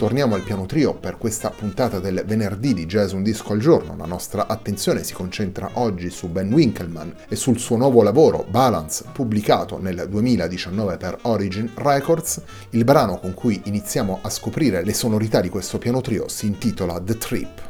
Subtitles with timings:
[0.00, 3.96] Torniamo al piano trio per questa puntata del venerdì di Jazz Un Disco al Giorno.
[3.98, 9.04] La nostra attenzione si concentra oggi su Ben Winkelman e sul suo nuovo lavoro Balance,
[9.12, 12.40] pubblicato nel 2019 per Origin Records.
[12.70, 16.98] Il brano con cui iniziamo a scoprire le sonorità di questo piano trio si intitola
[16.98, 17.69] The Trip.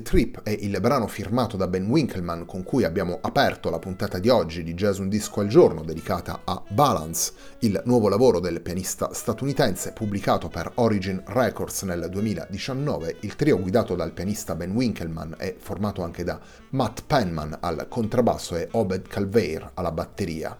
[0.00, 4.30] Trip è il brano firmato da Ben Winkelman con cui abbiamo aperto la puntata di
[4.30, 9.12] oggi di Jazz Un Disco al Giorno dedicata a Balance, il nuovo lavoro del pianista
[9.12, 13.16] statunitense pubblicato per Origin Records nel 2019.
[13.20, 16.40] Il trio guidato dal pianista Ben Winkelman è formato anche da
[16.70, 20.58] Matt Penman al contrabbasso e Obed Calveir alla batteria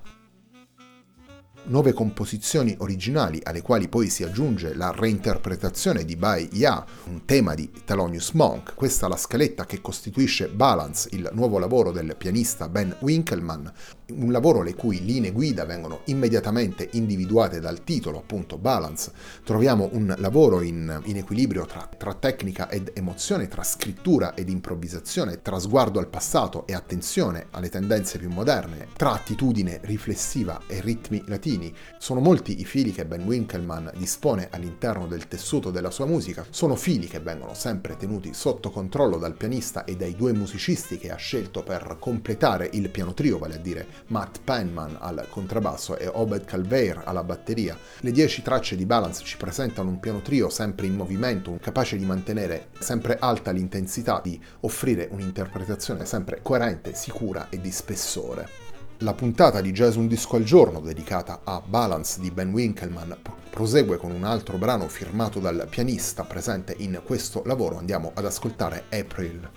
[1.65, 7.55] nuove composizioni originali alle quali poi si aggiunge la reinterpretazione di Bai Ya, un tema
[7.55, 8.75] di Thelonious Monk.
[8.75, 13.73] Questa la scaletta che costituisce Balance, il nuovo lavoro del pianista Ben Winkelman,
[14.15, 19.13] un lavoro le cui linee guida vengono immediatamente individuate dal titolo, appunto Balance.
[19.45, 25.43] Troviamo un lavoro in, in equilibrio tra, tra tecnica ed emozione, tra scrittura ed improvvisazione,
[25.43, 31.23] tra sguardo al passato e attenzione alle tendenze più moderne, tra attitudine riflessiva e ritmi
[31.27, 31.75] latini.
[31.99, 36.75] Sono molti i fili che Ben Winkelman dispone all'interno del tessuto della sua musica, sono
[36.75, 41.17] fili che vengono sempre tenuti sotto controllo dal pianista e dai due musicisti che ha
[41.17, 46.45] scelto per completare il piano trio, vale a dire Matt Penman al contrabbasso e Obed
[46.45, 47.77] Calveir alla batteria.
[48.01, 52.05] Le dieci tracce di Balance ci presentano un piano trio sempre in movimento, capace di
[52.05, 58.71] mantenere sempre alta l'intensità, di offrire un'interpretazione sempre coerente, sicura e di spessore.
[58.99, 63.17] La puntata di Jazz Un Disco al Giorno, dedicata a Balance di Ben Winkelman,
[63.51, 67.79] prosegue con un altro brano firmato dal pianista presente in questo lavoro.
[67.79, 69.51] Andiamo ad ascoltare April.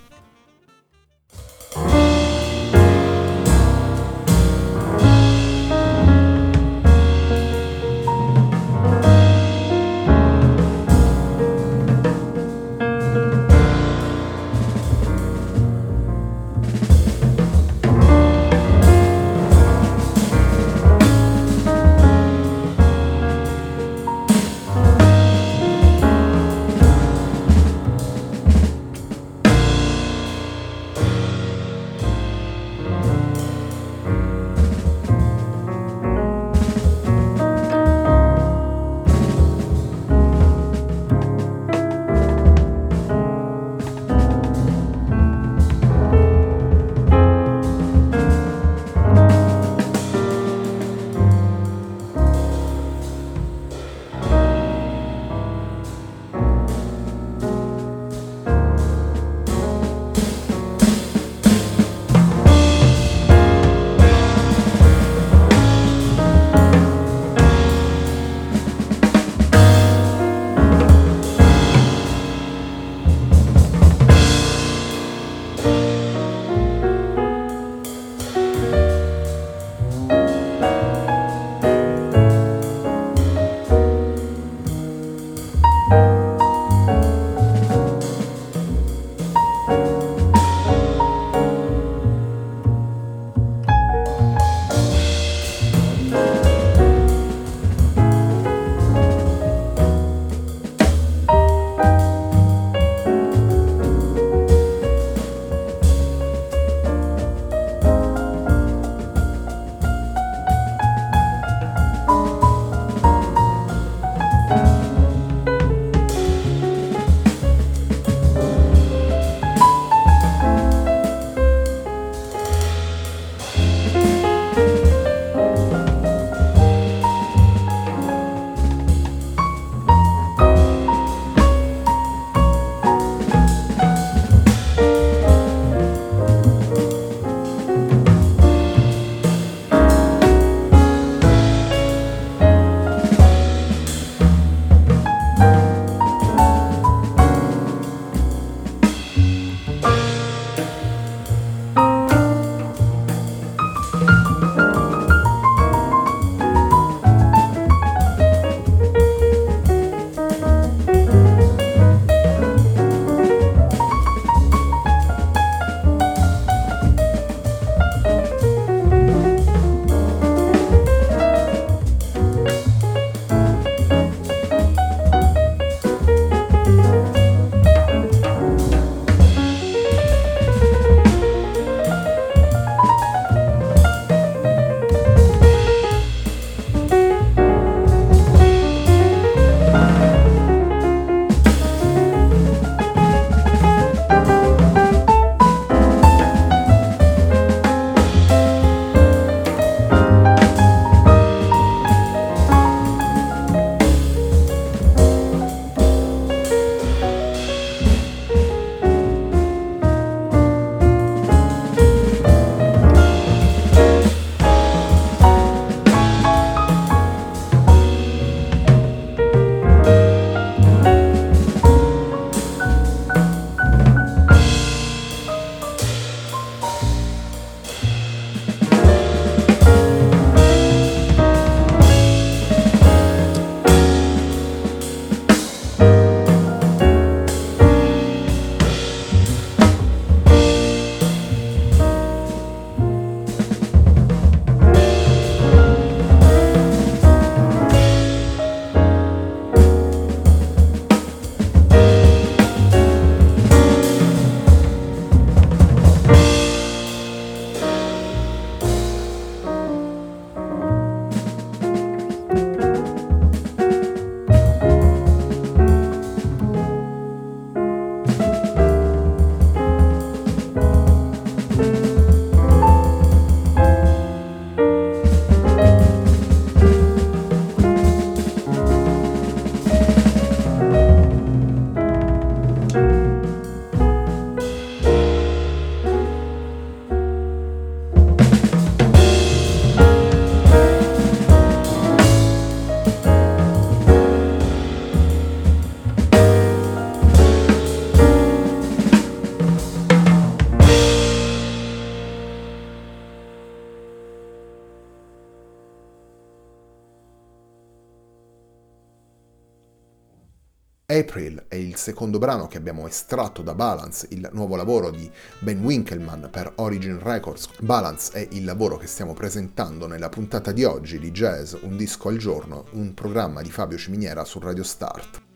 [310.96, 315.10] April è il secondo brano che abbiamo estratto da Balance, il nuovo lavoro di
[315.40, 317.50] Ben Winkelman per Origin Records.
[317.60, 322.08] Balance è il lavoro che stiamo presentando nella puntata di oggi di Jazz Un disco
[322.08, 325.35] al giorno, un programma di Fabio Ciminiera su Radio Start.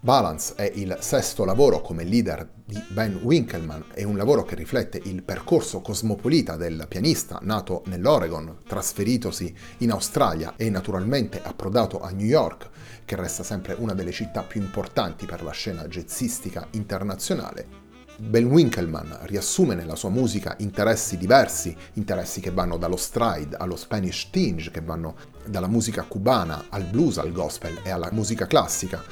[0.00, 5.00] Balance è il sesto lavoro come leader di Ben Winkelman, è un lavoro che riflette
[5.02, 12.26] il percorso cosmopolita del pianista nato nell'Oregon, trasferitosi in Australia e naturalmente approdato a New
[12.26, 12.70] York,
[13.04, 17.66] che resta sempre una delle città più importanti per la scena jazzistica internazionale.
[18.18, 24.30] Ben Winkelman riassume nella sua musica interessi diversi, interessi che vanno dallo stride allo Spanish
[24.30, 29.02] tinge, che vanno dalla musica cubana al blues, al gospel e alla musica classica,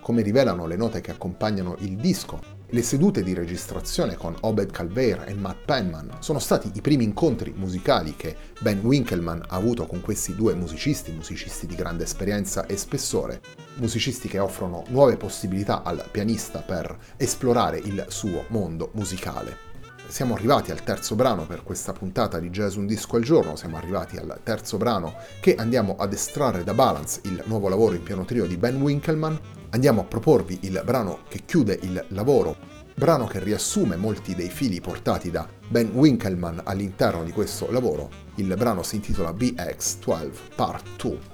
[0.00, 2.58] come rivelano le note che accompagnano il disco.
[2.72, 7.52] Le sedute di registrazione con Obed Calver e Matt Penman sono stati i primi incontri
[7.56, 12.76] musicali che Ben Winkelman ha avuto con questi due musicisti, musicisti di grande esperienza e
[12.76, 13.40] spessore,
[13.76, 19.69] musicisti che offrono nuove possibilità al pianista per esplorare il suo mondo musicale
[20.10, 23.76] siamo arrivati al terzo brano per questa puntata di Jazz Un Disco al Giorno, siamo
[23.76, 28.24] arrivati al terzo brano che andiamo ad estrarre da Balance, il nuovo lavoro in piano
[28.24, 29.38] trio di Ben Winkelman.
[29.70, 32.56] Andiamo a proporvi il brano che chiude il lavoro,
[32.94, 38.10] brano che riassume molti dei fili portati da Ben Winkelman all'interno di questo lavoro.
[38.34, 41.29] Il brano si intitola BX12 Part 2.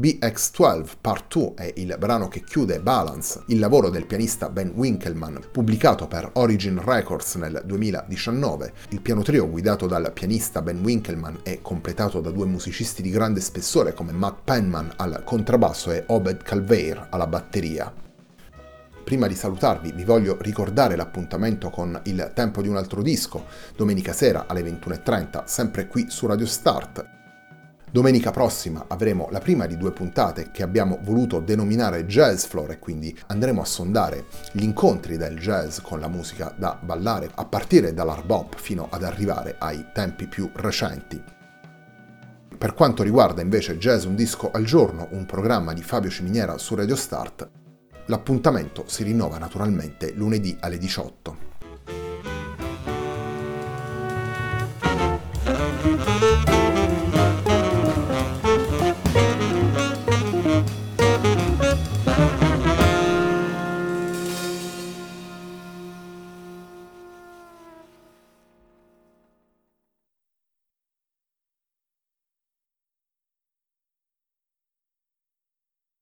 [0.00, 5.48] X12 Part 2 è il brano che chiude Balance, il lavoro del pianista Ben Winkelman,
[5.52, 8.72] pubblicato per Origin Records nel 2019.
[8.88, 13.40] Il piano trio guidato dal pianista Ben Winkelman è completato da due musicisti di grande
[13.40, 17.92] spessore come Matt Penman al contrabbasso e Obed Calveir alla batteria.
[19.04, 23.44] Prima di salutarvi vi voglio ricordare l'appuntamento con Il tempo di un altro disco,
[23.76, 27.19] domenica sera alle 21.30, sempre qui su Radio Start.
[27.92, 32.78] Domenica prossima avremo la prima di due puntate che abbiamo voluto denominare Jazz Floor e
[32.78, 37.92] quindi andremo a sondare gli incontri del jazz con la musica da ballare a partire
[37.92, 41.20] dall'hard fino ad arrivare ai tempi più recenti.
[42.56, 46.76] Per quanto riguarda invece Jazz Un Disco al Giorno, un programma di Fabio Ciminiera su
[46.76, 47.50] Radio Start,
[48.06, 51.49] l'appuntamento si rinnova naturalmente lunedì alle 18.